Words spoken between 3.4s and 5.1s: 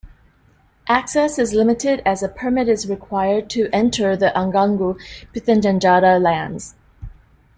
to enter the Anangu